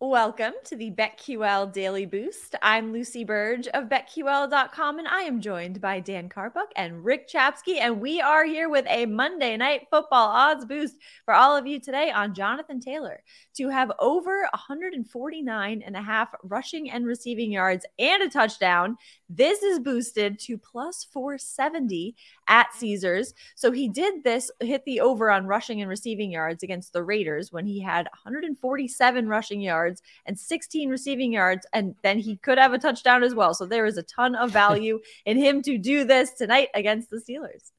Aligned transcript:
Welcome 0.00 0.52
to 0.66 0.76
the 0.76 0.92
BetQL 0.92 1.72
Daily 1.72 2.06
Boost. 2.06 2.54
I'm 2.62 2.92
Lucy 2.92 3.24
Burge 3.24 3.66
of 3.66 3.88
BetQL.com, 3.88 5.00
and 5.00 5.08
I 5.08 5.22
am 5.22 5.40
joined 5.40 5.80
by 5.80 5.98
Dan 5.98 6.28
Karpuk 6.28 6.68
and 6.76 7.04
Rick 7.04 7.28
Chapsky, 7.28 7.80
and 7.80 8.00
we 8.00 8.20
are 8.20 8.44
here 8.44 8.68
with 8.68 8.86
a 8.88 9.06
Monday 9.06 9.56
Night 9.56 9.88
Football 9.90 10.28
odds 10.28 10.64
boost 10.64 10.98
for 11.24 11.34
all 11.34 11.56
of 11.56 11.66
you 11.66 11.80
today 11.80 12.12
on 12.12 12.32
Jonathan 12.32 12.78
Taylor 12.78 13.24
to 13.56 13.70
have 13.70 13.90
over 13.98 14.42
149 14.52 15.82
and 15.84 15.96
a 15.96 16.00
half 16.00 16.28
rushing 16.44 16.92
and 16.92 17.04
receiving 17.04 17.50
yards 17.50 17.84
and 17.98 18.22
a 18.22 18.28
touchdown. 18.28 18.96
This 19.28 19.64
is 19.64 19.80
boosted 19.80 20.38
to 20.42 20.58
plus 20.58 21.08
470 21.12 22.14
at 22.46 22.72
Caesars. 22.72 23.34
So 23.56 23.72
he 23.72 23.88
did 23.88 24.22
this, 24.22 24.48
hit 24.60 24.84
the 24.84 25.00
over 25.00 25.28
on 25.28 25.48
rushing 25.48 25.80
and 25.80 25.90
receiving 25.90 26.30
yards 26.30 26.62
against 26.62 26.92
the 26.92 27.02
Raiders 27.02 27.50
when 27.50 27.66
he 27.66 27.80
had 27.80 28.06
147 28.24 29.28
rushing 29.28 29.60
yards 29.60 29.87
and 30.26 30.38
16 30.38 30.88
receiving 30.88 31.32
yards. 31.32 31.66
And 31.72 31.94
then 32.02 32.18
he 32.18 32.36
could 32.36 32.58
have 32.58 32.72
a 32.72 32.78
touchdown 32.78 33.22
as 33.22 33.34
well. 33.34 33.54
So 33.54 33.66
there 33.66 33.86
is 33.86 33.96
a 33.96 34.02
ton 34.02 34.34
of 34.34 34.50
value 34.52 35.00
in 35.24 35.36
him 35.36 35.62
to 35.62 35.78
do 35.78 36.04
this 36.04 36.32
tonight 36.32 36.68
against 36.74 37.10
the 37.10 37.16
Steelers. 37.16 37.70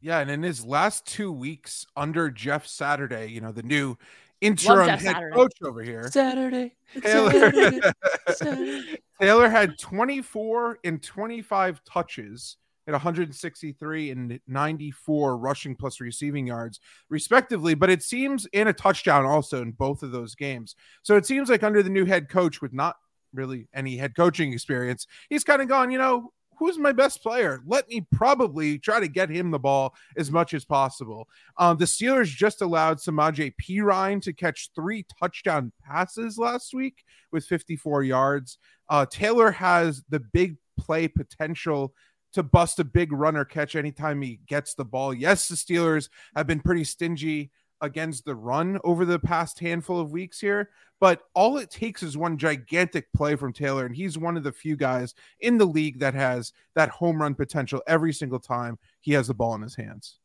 Yeah, 0.00 0.18
and 0.18 0.30
in 0.30 0.42
his 0.42 0.64
last 0.64 1.06
two 1.06 1.32
weeks 1.32 1.86
under 1.96 2.30
Jeff 2.30 2.66
Saturday, 2.66 3.26
you 3.26 3.40
know, 3.40 3.50
the 3.50 3.62
new 3.62 3.96
interim 4.40 4.88
head 4.88 5.00
Saturday. 5.00 5.34
coach 5.34 5.54
over 5.62 5.82
here. 5.82 6.08
Saturday. 6.10 6.74
Taylor, 7.02 7.32
Saturday. 7.32 7.80
Saturday. 8.28 8.98
Taylor 9.20 9.48
had 9.48 9.78
24 9.78 10.78
and 10.84 11.02
25 11.02 11.82
touches 11.84 12.56
at 12.86 12.92
163 12.92 14.10
and 14.10 14.40
94 14.46 15.36
rushing 15.36 15.74
plus 15.74 16.00
receiving 16.00 16.46
yards, 16.46 16.80
respectively. 17.08 17.74
But 17.74 17.90
it 17.90 18.02
seems 18.02 18.46
in 18.46 18.68
a 18.68 18.72
touchdown 18.72 19.24
also 19.24 19.62
in 19.62 19.72
both 19.72 20.02
of 20.02 20.12
those 20.12 20.34
games. 20.34 20.76
So 21.02 21.16
it 21.16 21.26
seems 21.26 21.48
like 21.48 21.62
under 21.62 21.82
the 21.82 21.90
new 21.90 22.04
head 22.04 22.28
coach 22.28 22.60
with 22.62 22.72
not 22.72 22.96
really 23.34 23.68
any 23.74 23.96
head 23.96 24.14
coaching 24.14 24.52
experience, 24.52 25.06
he's 25.28 25.44
kind 25.44 25.62
of 25.62 25.68
gone, 25.68 25.90
you 25.90 25.98
know, 25.98 26.32
who's 26.58 26.78
my 26.78 26.92
best 26.92 27.22
player? 27.22 27.62
Let 27.66 27.88
me 27.88 28.06
probably 28.12 28.78
try 28.78 29.00
to 29.00 29.08
get 29.08 29.30
him 29.30 29.50
the 29.50 29.58
ball 29.58 29.94
as 30.16 30.30
much 30.30 30.54
as 30.54 30.64
possible. 30.64 31.28
Um, 31.58 31.76
the 31.76 31.84
Steelers 31.84 32.26
just 32.26 32.62
allowed 32.62 32.98
Samaje 32.98 33.52
Perine 33.62 34.22
to 34.22 34.32
catch 34.32 34.70
three 34.74 35.04
touchdown 35.20 35.72
passes 35.84 36.38
last 36.38 36.74
week 36.74 37.04
with 37.30 37.44
54 37.44 38.04
yards. 38.04 38.58
Uh, 38.88 39.06
Taylor 39.06 39.50
has 39.50 40.02
the 40.08 40.20
big 40.20 40.56
play 40.78 41.08
potential 41.08 41.92
to 42.36 42.42
bust 42.42 42.78
a 42.78 42.84
big 42.84 43.12
runner 43.12 43.46
catch 43.46 43.74
anytime 43.74 44.20
he 44.20 44.40
gets 44.46 44.74
the 44.74 44.84
ball. 44.84 45.14
Yes, 45.14 45.48
the 45.48 45.54
Steelers 45.54 46.10
have 46.36 46.46
been 46.46 46.60
pretty 46.60 46.84
stingy 46.84 47.50
against 47.80 48.26
the 48.26 48.34
run 48.34 48.78
over 48.84 49.06
the 49.06 49.18
past 49.18 49.58
handful 49.58 49.98
of 49.98 50.12
weeks 50.12 50.38
here, 50.38 50.68
but 51.00 51.22
all 51.34 51.56
it 51.56 51.70
takes 51.70 52.02
is 52.02 52.14
one 52.14 52.36
gigantic 52.36 53.10
play 53.14 53.36
from 53.36 53.54
Taylor, 53.54 53.86
and 53.86 53.96
he's 53.96 54.18
one 54.18 54.36
of 54.36 54.42
the 54.42 54.52
few 54.52 54.76
guys 54.76 55.14
in 55.40 55.56
the 55.56 55.64
league 55.64 55.98
that 56.00 56.12
has 56.12 56.52
that 56.74 56.90
home 56.90 57.22
run 57.22 57.34
potential 57.34 57.82
every 57.86 58.12
single 58.12 58.38
time 58.38 58.78
he 59.00 59.12
has 59.14 59.28
the 59.28 59.34
ball 59.34 59.54
in 59.54 59.62
his 59.62 59.74
hands. 59.74 60.18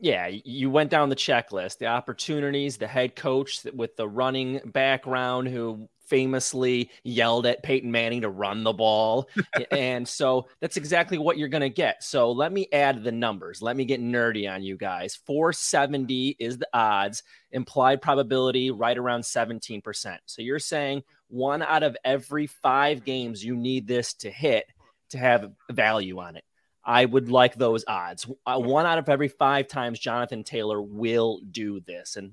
Yeah, 0.00 0.28
you 0.28 0.70
went 0.70 0.90
down 0.90 1.08
the 1.08 1.16
checklist, 1.16 1.78
the 1.78 1.86
opportunities, 1.86 2.76
the 2.76 2.86
head 2.86 3.16
coach 3.16 3.64
with 3.74 3.96
the 3.96 4.06
running 4.06 4.60
background 4.66 5.48
who 5.48 5.88
famously 6.08 6.90
yelled 7.04 7.46
at 7.46 7.62
Peyton 7.62 7.90
Manning 7.90 8.22
to 8.22 8.28
run 8.28 8.64
the 8.64 8.72
ball. 8.72 9.28
and 9.70 10.06
so 10.06 10.48
that's 10.60 10.76
exactly 10.76 11.18
what 11.18 11.38
you're 11.38 11.48
going 11.48 11.60
to 11.62 11.68
get. 11.68 12.02
So 12.02 12.32
let 12.32 12.52
me 12.52 12.68
add 12.72 13.02
the 13.02 13.12
numbers. 13.12 13.62
Let 13.62 13.76
me 13.76 13.84
get 13.84 14.00
nerdy 14.00 14.50
on 14.50 14.62
you 14.62 14.76
guys. 14.76 15.16
470 15.26 16.36
is 16.38 16.58
the 16.58 16.68
odds, 16.72 17.22
implied 17.50 18.02
probability 18.02 18.70
right 18.70 18.96
around 18.96 19.22
17%. 19.22 20.18
So 20.26 20.42
you're 20.42 20.58
saying 20.58 21.02
one 21.28 21.62
out 21.62 21.82
of 21.82 21.96
every 22.04 22.46
five 22.46 23.04
games 23.04 23.44
you 23.44 23.56
need 23.56 23.86
this 23.86 24.14
to 24.14 24.30
hit 24.30 24.64
to 25.10 25.18
have 25.18 25.50
value 25.70 26.18
on 26.18 26.36
it. 26.36 26.44
I 26.84 27.04
would 27.04 27.30
like 27.30 27.54
those 27.54 27.84
odds. 27.86 28.26
Uh, 28.46 28.58
one 28.58 28.86
out 28.86 28.98
of 28.98 29.08
every 29.10 29.28
five 29.28 29.68
times 29.68 29.98
Jonathan 29.98 30.42
Taylor 30.42 30.80
will 30.80 31.40
do 31.50 31.80
this. 31.80 32.16
And 32.16 32.32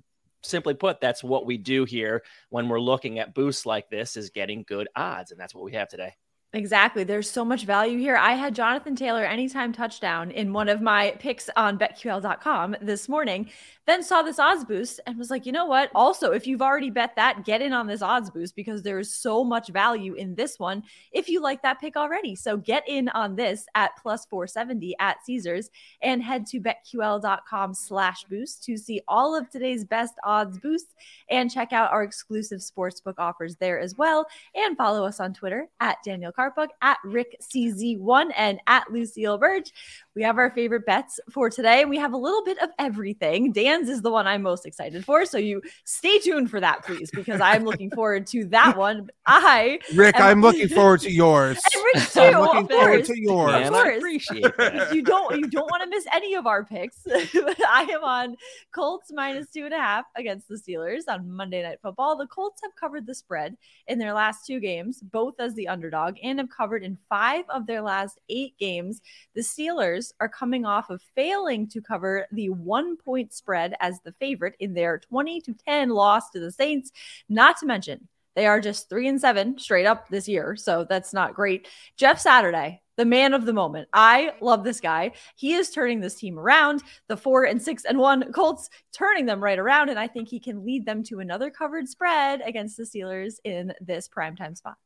simply 0.50 0.74
put, 0.74 1.02
that's 1.02 1.24
what 1.24 1.46
we 1.46 1.58
do 1.58 1.86
here 1.86 2.24
when 2.50 2.70
we're 2.70 2.80
looking 2.80 3.20
at 3.20 3.34
boosts 3.34 3.66
like 3.66 3.90
this 3.90 4.18
is 4.18 4.30
getting 4.30 4.64
good 4.68 4.88
odds. 4.96 5.32
And 5.32 5.40
that's 5.40 5.56
what 5.56 5.64
we 5.64 5.74
have 5.74 5.90
today. 5.90 6.14
Exactly. 6.56 7.04
There's 7.04 7.30
so 7.30 7.44
much 7.44 7.66
value 7.66 8.00
here. 8.00 8.16
I 8.16 8.32
had 8.32 8.56
Jonathan 8.56 8.96
Taylor 8.96 9.26
anytime 9.26 9.74
touchdown 9.74 10.32
in 10.32 10.54
one 10.54 10.70
of 10.70 10.82
my 10.82 11.14
picks 11.20 11.50
on 11.58 11.78
betql.com 11.78 12.78
this 12.82 13.10
morning, 13.10 13.50
then 13.86 14.02
saw 14.02 14.22
this 14.22 14.40
odds 14.40 14.64
boost 14.64 15.02
and 15.06 15.18
was 15.18 15.30
like, 15.30 15.46
you 15.46 15.52
know 15.52 15.66
what? 15.66 15.92
Also, 15.94 16.32
if 16.32 16.48
you've 16.48 16.62
already 16.62 16.90
bet 16.90 17.14
that, 17.18 17.44
get 17.44 17.62
in 17.62 17.74
on 17.74 17.88
this 17.88 18.02
odds 18.02 18.32
boost 18.32 18.56
because 18.56 18.82
there 18.82 19.00
is 19.00 19.14
so 19.14 19.44
much 19.44 19.68
value 19.68 20.14
in 20.14 20.34
this 20.34 20.58
one 20.58 20.82
if 21.12 21.28
you 21.28 21.42
like 21.42 21.62
that 21.62 21.82
pick 21.82 21.98
already. 21.98 22.36
So 22.36 22.56
get 22.56 22.88
in 22.88 23.10
on 23.10 23.36
this 23.36 23.66
at 23.76 23.92
plus 24.02 24.26
470 24.26 24.96
at 25.00 25.18
Caesars 25.26 25.70
and 26.02 26.24
head 26.24 26.46
to 26.48 26.62
betql.com 26.62 27.74
slash 27.74 28.24
boost 28.24 28.64
to 28.64 28.78
see 28.78 29.02
all 29.10 29.36
of 29.36 29.50
today's 29.50 29.84
best 29.84 30.14
odds 30.24 30.58
boosts 30.58 30.96
and 31.30 31.52
check 31.52 31.74
out 31.74 31.92
our 31.92 32.04
exclusive 32.04 32.62
sportsbook 32.62 33.16
offers 33.18 33.58
there 33.58 33.78
as 33.78 33.98
well. 33.98 34.26
And 34.56 34.78
follow 34.78 35.06
us 35.06 35.20
on 35.20 35.34
Twitter 35.34 35.68
at 35.82 35.98
Daniel 36.04 36.32
Karpuk, 36.46 36.70
at 36.82 36.98
Rick 37.04 37.38
CZ1, 37.42 38.32
and 38.36 38.60
at 38.68 38.92
Lucille 38.92 39.38
Burge. 39.38 39.72
We 40.16 40.24
have 40.24 40.38
our 40.38 40.50
favorite 40.52 40.86
bets 40.86 41.20
for 41.30 41.50
today. 41.50 41.84
We 41.84 41.98
have 41.98 42.14
a 42.14 42.18
little 42.18 42.44
bit 42.46 42.58
of 42.62 42.70
everything. 42.80 43.52
Dan's 43.52 43.90
is 43.90 44.02
the 44.02 44.12
one 44.12 44.26
I'm 44.28 44.42
most 44.42 44.66
excited 44.66 45.04
for. 45.04 45.26
So 45.26 45.38
you 45.38 45.62
stay 45.84 46.20
tuned 46.20 46.50
for 46.50 46.62
that, 46.62 46.86
please, 46.86 47.12
because 47.12 47.42
I'm 47.42 47.66
looking 47.66 47.92
forward 47.96 48.26
to 48.28 48.46
that 48.46 48.78
one. 48.78 49.10
I 49.26 49.80
Rick, 49.94 50.16
am- 50.16 50.24
I'm 50.26 50.42
looking 50.42 50.70
forward 50.70 51.02
to 51.02 51.12
yours. 51.12 51.60
And 51.74 51.84
Rick 51.96 52.10
too, 52.12 52.20
I'm 52.22 52.36
of 52.36 52.42
looking 52.42 52.68
forward 52.70 52.96
course. 53.06 53.08
to 53.08 53.20
yours. 53.20 53.52
Man, 53.52 53.68
Of 53.68 53.74
I 53.74 53.84
course. 53.84 53.98
appreciate 53.98 54.44
that. 54.58 54.96
you 54.96 55.02
don't 55.04 55.36
you 55.38 55.48
don't 55.48 55.70
want 55.70 55.84
to 55.84 55.90
miss 55.90 56.06
any 56.14 56.36
of 56.36 56.48
our 56.48 56.64
picks. 56.64 57.02
I 57.08 57.88
am 57.92 58.04
on 58.04 58.36
Colts 58.74 59.12
minus 59.14 59.50
two 59.50 59.66
and 59.66 59.74
a 59.74 59.78
half 59.78 60.06
against 60.16 60.48
the 60.48 60.56
Steelers 60.56 61.02
on 61.10 61.30
Monday 61.30 61.62
Night 61.62 61.80
Football. 61.82 62.16
The 62.18 62.28
Colts 62.28 62.62
have 62.64 62.72
covered 62.80 63.06
the 63.06 63.16
spread 63.16 63.58
in 63.88 64.00
their 64.00 64.14
last 64.14 64.46
two 64.46 64.62
games, 64.62 65.02
both 65.02 65.36
as 65.40 65.54
the 65.56 65.68
underdog, 65.68 66.16
and 66.24 66.40
have 66.40 66.50
covered 66.50 66.84
in 66.84 66.98
five 67.10 67.44
of 67.50 67.68
their 67.68 67.82
last 67.82 68.20
eight 68.30 68.58
games. 68.58 69.02
The 69.36 69.42
Steelers 69.42 70.05
are 70.20 70.30
coming 70.30 70.66
off 70.66 70.90
of 70.90 71.02
failing 71.16 71.68
to 71.70 71.82
cover 71.82 72.28
the 72.32 72.50
one 72.50 72.98
point 72.98 73.34
spread 73.34 73.76
as 73.80 74.00
the 74.02 74.14
favorite 74.14 74.56
in 74.60 74.74
their 74.74 75.00
20 75.00 75.42
to 75.42 75.54
10 75.54 75.90
loss 75.90 76.30
to 76.32 76.40
the 76.40 76.52
Saints. 76.52 76.92
Not 77.30 77.58
to 77.58 77.66
mention, 77.66 78.08
they 78.36 78.46
are 78.48 78.60
just 78.60 78.90
three 78.90 79.08
and 79.08 79.20
seven 79.20 79.58
straight 79.58 79.86
up 79.86 80.10
this 80.10 80.28
year. 80.28 80.56
So 80.56 80.86
that's 80.88 81.14
not 81.14 81.34
great. 81.34 81.68
Jeff 81.98 82.20
Saturday 82.20 82.82
the 82.98 83.06
man 83.06 83.34
of 83.34 83.46
the 83.46 83.54
moment. 83.54 83.88
I 83.94 84.34
love 84.42 84.64
this 84.64 84.80
guy. 84.80 85.12
He 85.36 85.54
is 85.54 85.70
turning 85.70 86.00
this 86.00 86.16
team 86.16 86.40
around. 86.40 86.84
The 87.08 87.18
four 87.18 87.44
and 87.44 87.62
six 87.62 87.86
and 87.86 87.98
one 87.98 88.32
Colts 88.32 88.70
turning 88.94 89.26
them 89.26 89.44
right 89.44 89.60
around. 89.60 89.90
And 89.90 90.00
I 90.00 90.08
think 90.08 90.30
he 90.30 90.40
can 90.40 90.66
lead 90.66 90.86
them 90.86 91.04
to 91.04 91.20
another 91.20 91.50
covered 91.50 91.88
spread 91.88 92.42
against 92.46 92.78
the 92.78 92.84
Steelers 92.84 93.36
in 93.44 93.74
this 93.82 94.08
primetime 94.08 94.56
spot. 94.56 94.78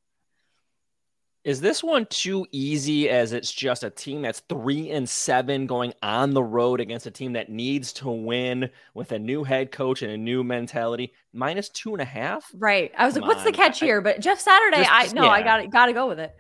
Is 1.50 1.60
this 1.60 1.84
one 1.84 2.06
too 2.12 2.46
easy 2.51 3.10
as 3.10 3.34
it's 3.34 3.51
just 3.51 3.84
a 3.84 3.90
team 3.90 4.22
that's 4.22 4.42
three 4.42 4.92
and 4.92 5.10
seven 5.10 5.66
going 5.66 5.96
on 6.04 6.36
the 6.36 6.44
road 6.44 6.80
against 6.80 7.07
a 7.07 7.12
team 7.12 7.34
that 7.34 7.50
needs 7.50 7.92
to 7.94 8.07
win 8.12 8.69
with 8.94 9.12
a 9.13 9.18
new 9.18 9.44
head 9.44 9.72
coach 9.72 10.04
and 10.04 10.12
a 10.12 10.18
new 10.18 10.44
mentality? 10.44 11.12
Minus 11.34 11.69
two 11.69 11.94
and 11.94 12.04
a 12.04 12.06
half? 12.06 12.51
Right. 12.54 12.92
I 12.96 13.07
was 13.07 13.16
Come 13.16 13.24
like, 13.24 13.30
what's 13.30 13.40
on. 13.40 13.46
the 13.48 13.51
catch 13.54 13.80
here? 13.80 14.00
But 14.00 14.19
Jeff 14.19 14.40
Saturday, 14.40 14.84
just, 14.84 14.92
I 14.92 15.07
no, 15.16 15.24
yeah. 15.24 15.31
I 15.31 15.42
got 15.42 15.72
got 15.72 15.88
to 15.88 15.94
go 15.94 16.07
with 16.07 16.19
it 16.19 16.36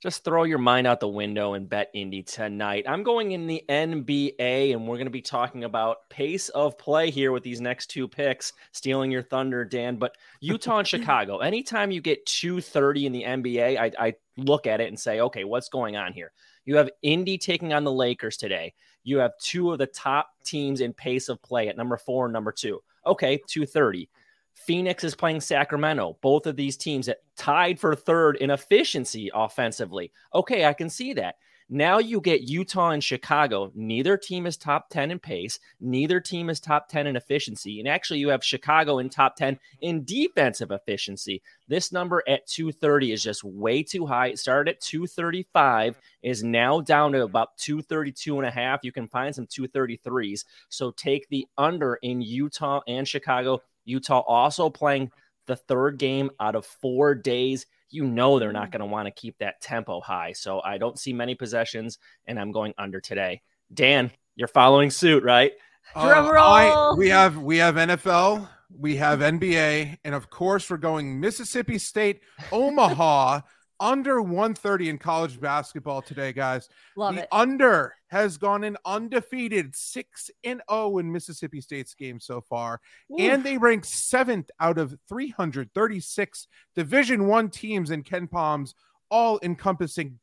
just 0.00 0.22
throw 0.24 0.44
your 0.44 0.58
mind 0.58 0.86
out 0.86 1.00
the 1.00 1.08
window 1.08 1.54
and 1.54 1.68
bet 1.68 1.90
Indy 1.92 2.22
tonight. 2.22 2.84
I'm 2.86 3.02
going 3.02 3.32
in 3.32 3.48
the 3.48 3.64
NBA, 3.68 4.72
and 4.72 4.86
we're 4.86 4.96
going 4.96 5.06
to 5.06 5.10
be 5.10 5.22
talking 5.22 5.64
about 5.64 6.08
pace 6.08 6.48
of 6.50 6.78
play 6.78 7.10
here 7.10 7.32
with 7.32 7.42
these 7.42 7.60
next 7.60 7.88
two 7.88 8.06
picks, 8.06 8.52
stealing 8.72 9.10
your 9.10 9.22
thunder, 9.22 9.64
Dan. 9.64 9.96
But 9.96 10.16
Utah 10.40 10.78
and 10.78 10.88
Chicago, 10.88 11.38
anytime 11.38 11.90
you 11.90 12.00
get 12.00 12.26
230 12.26 13.06
in 13.06 13.12
the 13.12 13.24
NBA, 13.24 13.78
I, 13.78 13.92
I 13.98 14.14
look 14.36 14.68
at 14.68 14.80
it 14.80 14.88
and 14.88 14.98
say, 14.98 15.20
okay, 15.20 15.42
what's 15.42 15.68
going 15.68 15.96
on 15.96 16.12
here? 16.12 16.32
You 16.64 16.76
have 16.76 16.90
Indy 17.02 17.36
taking 17.36 17.72
on 17.72 17.82
the 17.82 17.92
Lakers 17.92 18.36
today. 18.36 18.74
You 19.02 19.18
have 19.18 19.32
two 19.40 19.72
of 19.72 19.78
the 19.78 19.86
top 19.86 20.28
teams 20.44 20.80
in 20.80 20.92
pace 20.92 21.28
of 21.28 21.42
play 21.42 21.68
at 21.68 21.76
number 21.76 21.96
four 21.96 22.26
and 22.26 22.32
number 22.32 22.52
two. 22.52 22.80
Okay, 23.06 23.40
230. 23.48 24.08
Phoenix 24.54 25.04
is 25.04 25.14
playing 25.14 25.40
Sacramento. 25.40 26.18
Both 26.20 26.46
of 26.46 26.56
these 26.56 26.76
teams 26.76 27.06
that 27.06 27.22
tied 27.36 27.80
for 27.80 27.94
third 27.94 28.36
in 28.36 28.50
efficiency 28.50 29.30
offensively. 29.34 30.12
Okay, 30.34 30.66
I 30.66 30.72
can 30.72 30.90
see 30.90 31.12
that. 31.14 31.36
Now 31.70 31.98
you 31.98 32.22
get 32.22 32.48
Utah 32.48 32.90
and 32.90 33.04
Chicago. 33.04 33.70
Neither 33.74 34.16
team 34.16 34.46
is 34.46 34.56
top 34.56 34.88
10 34.88 35.10
in 35.10 35.18
pace. 35.18 35.58
Neither 35.80 36.18
team 36.18 36.48
is 36.48 36.60
top 36.60 36.88
10 36.88 37.06
in 37.06 37.16
efficiency. 37.16 37.78
And 37.78 37.86
actually, 37.86 38.20
you 38.20 38.30
have 38.30 38.42
Chicago 38.42 39.00
in 39.00 39.10
top 39.10 39.36
10 39.36 39.58
in 39.82 40.02
defensive 40.04 40.70
efficiency. 40.70 41.42
This 41.66 41.92
number 41.92 42.22
at 42.26 42.46
230 42.46 43.12
is 43.12 43.22
just 43.22 43.44
way 43.44 43.82
too 43.82 44.06
high. 44.06 44.28
It 44.28 44.38
started 44.38 44.76
at 44.76 44.80
235, 44.80 46.00
is 46.22 46.42
now 46.42 46.80
down 46.80 47.12
to 47.12 47.22
about 47.22 47.58
232 47.58 48.38
and 48.38 48.46
a 48.46 48.50
half. 48.50 48.80
You 48.82 48.92
can 48.92 49.06
find 49.06 49.34
some 49.34 49.46
233s. 49.46 50.46
So 50.70 50.90
take 50.92 51.28
the 51.28 51.46
under 51.58 51.96
in 51.96 52.22
Utah 52.22 52.80
and 52.88 53.06
Chicago. 53.06 53.60
Utah 53.88 54.20
also 54.20 54.70
playing 54.70 55.10
the 55.46 55.56
third 55.56 55.98
game 55.98 56.30
out 56.38 56.54
of 56.54 56.66
four 56.66 57.14
days. 57.14 57.66
You 57.90 58.04
know 58.04 58.38
they're 58.38 58.52
not 58.52 58.68
mm. 58.68 58.72
going 58.72 58.80
to 58.80 58.86
want 58.86 59.06
to 59.06 59.10
keep 59.12 59.38
that 59.38 59.60
tempo 59.60 60.00
high. 60.00 60.32
So 60.32 60.60
I 60.62 60.78
don't 60.78 60.98
see 60.98 61.12
many 61.12 61.34
possessions, 61.34 61.98
and 62.26 62.38
I'm 62.38 62.52
going 62.52 62.74
under 62.78 63.00
today. 63.00 63.40
Dan, 63.72 64.10
you're 64.36 64.48
following 64.48 64.90
suit, 64.90 65.24
right? 65.24 65.52
Uh, 65.94 66.06
Drum 66.06 66.26
roll. 66.28 66.44
I, 66.44 66.94
we 66.96 67.08
have 67.08 67.38
we 67.38 67.56
have 67.58 67.76
NFL, 67.76 68.48
we 68.78 68.96
have 68.96 69.20
NBA, 69.20 69.98
and 70.04 70.14
of 70.14 70.28
course 70.28 70.68
we're 70.68 70.76
going 70.76 71.18
Mississippi 71.18 71.78
State, 71.78 72.20
Omaha 72.52 73.40
under 73.80 74.20
130 74.20 74.88
in 74.88 74.98
college 74.98 75.40
basketball 75.40 76.02
today, 76.02 76.32
guys. 76.32 76.68
Love 76.96 77.14
the 77.14 77.22
it. 77.22 77.28
under 77.32 77.94
has 78.08 78.38
gone 78.38 78.64
in 78.64 78.76
undefeated 78.84 79.74
6 79.76 80.30
and 80.44 80.62
0 80.70 80.98
in 80.98 81.12
Mississippi 81.12 81.60
State's 81.60 81.94
game 81.94 82.18
so 82.20 82.40
far, 82.40 82.80
Oof. 83.12 83.20
and 83.20 83.44
they 83.44 83.58
rank 83.58 83.84
7th 83.84 84.48
out 84.60 84.78
of 84.78 84.96
336 85.08 86.46
Division 86.74 87.26
1 87.26 87.50
teams 87.50 87.90
in 87.90 88.02
KenPom's 88.02 88.74
all 89.10 89.38
encompassing 89.42 90.18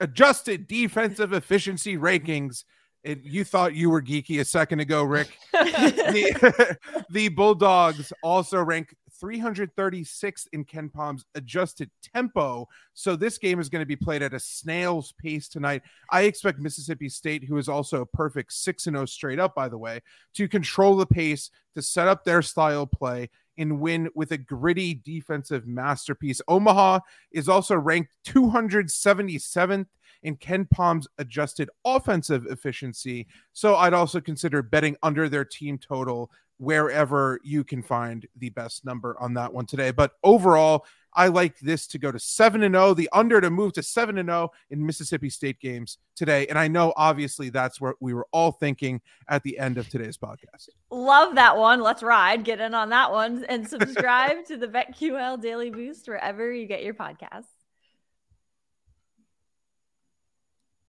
adjusted 0.00 0.66
defensive 0.66 1.32
efficiency 1.32 1.96
rankings. 1.96 2.64
It, 3.02 3.22
you 3.22 3.44
thought 3.44 3.74
you 3.74 3.90
were 3.90 4.00
geeky 4.00 4.40
a 4.40 4.44
second 4.44 4.80
ago, 4.80 5.04
Rick. 5.04 5.36
the, 5.52 6.78
the 7.10 7.28
Bulldogs 7.28 8.12
also 8.22 8.62
rank 8.62 8.94
336th 9.22 10.46
in 10.52 10.64
KenPom's 10.64 11.24
adjusted 11.34 11.90
tempo. 12.02 12.68
So 12.92 13.16
this 13.16 13.38
game 13.38 13.60
is 13.60 13.68
going 13.68 13.82
to 13.82 13.86
be 13.86 13.96
played 13.96 14.22
at 14.22 14.34
a 14.34 14.40
snail's 14.40 15.12
pace 15.12 15.48
tonight. 15.48 15.82
I 16.10 16.22
expect 16.22 16.58
Mississippi 16.58 17.08
State, 17.08 17.44
who 17.44 17.58
is 17.58 17.68
also 17.68 18.02
a 18.02 18.06
perfect 18.06 18.52
6 18.52 18.84
0 18.84 19.06
straight 19.06 19.38
up, 19.38 19.54
by 19.54 19.68
the 19.68 19.78
way, 19.78 20.00
to 20.34 20.48
control 20.48 20.96
the 20.96 21.06
pace, 21.06 21.50
to 21.74 21.82
set 21.82 22.08
up 22.08 22.24
their 22.24 22.42
style 22.42 22.86
play, 22.86 23.30
and 23.58 23.80
win 23.80 24.08
with 24.14 24.32
a 24.32 24.38
gritty 24.38 24.94
defensive 24.94 25.66
masterpiece. 25.66 26.40
Omaha 26.48 27.00
is 27.32 27.48
also 27.48 27.76
ranked 27.76 28.12
277th 28.26 29.86
in 30.22 30.36
KenPom's 30.36 31.06
adjusted 31.18 31.70
offensive 31.84 32.46
efficiency. 32.46 33.26
So 33.52 33.76
I'd 33.76 33.92
also 33.92 34.20
consider 34.20 34.62
betting 34.62 34.96
under 35.02 35.28
their 35.28 35.44
team 35.44 35.78
total 35.78 36.30
wherever 36.58 37.40
you 37.42 37.64
can 37.64 37.82
find 37.82 38.26
the 38.36 38.50
best 38.50 38.84
number 38.84 39.16
on 39.20 39.34
that 39.34 39.52
one 39.52 39.66
today. 39.66 39.90
But 39.90 40.12
overall, 40.22 40.86
I 41.16 41.28
like 41.28 41.58
this 41.60 41.86
to 41.88 41.98
go 41.98 42.10
to 42.10 42.18
7 42.18 42.62
and 42.62 42.74
0, 42.74 42.94
the 42.94 43.08
under 43.12 43.40
to 43.40 43.50
move 43.50 43.72
to 43.74 43.82
7 43.82 44.18
and 44.18 44.28
0 44.28 44.50
in 44.70 44.84
Mississippi 44.84 45.30
State 45.30 45.60
games 45.60 45.98
today. 46.16 46.46
And 46.48 46.58
I 46.58 46.68
know 46.68 46.92
obviously 46.96 47.50
that's 47.50 47.80
what 47.80 47.96
we 48.00 48.14
were 48.14 48.26
all 48.32 48.52
thinking 48.52 49.00
at 49.28 49.42
the 49.42 49.58
end 49.58 49.78
of 49.78 49.88
today's 49.88 50.16
podcast. 50.16 50.70
Love 50.90 51.36
that 51.36 51.56
one. 51.56 51.80
Let's 51.80 52.02
ride. 52.02 52.44
Get 52.44 52.60
in 52.60 52.74
on 52.74 52.88
that 52.90 53.12
one 53.12 53.44
and 53.48 53.68
subscribe 53.68 54.44
to 54.46 54.56
the 54.56 54.68
BetQL 55.00 55.40
Daily 55.40 55.70
Boost 55.70 56.08
wherever 56.08 56.52
you 56.52 56.66
get 56.66 56.82
your 56.82 56.94
podcasts. 56.94 57.53